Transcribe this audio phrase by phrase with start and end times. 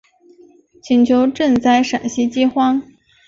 [0.81, 2.81] 请求赈灾陕西饥荒。